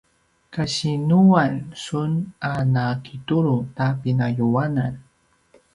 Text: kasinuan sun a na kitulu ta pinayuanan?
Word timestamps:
kasinuan 0.53 1.53
sun 1.83 2.11
a 2.51 2.53
na 2.73 2.85
kitulu 3.05 3.55
ta 3.75 3.87
pinayuanan? 4.01 4.93